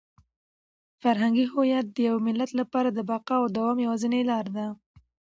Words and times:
فرهنګي 1.01 1.45
هویت 1.53 1.85
د 1.91 1.97
یو 2.09 2.17
ملت 2.27 2.51
لپاره 2.59 2.89
د 2.91 2.99
بقا 3.09 3.35
او 3.41 3.45
د 3.49 3.53
دوام 3.57 3.77
یوازینۍ 3.85 4.21
لاره 4.29 4.51
ده. 4.57 4.67